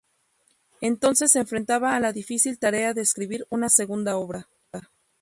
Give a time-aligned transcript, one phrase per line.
[0.81, 4.47] Entonces se enfrentaba a la difícil tarea de escribir una segunda obra.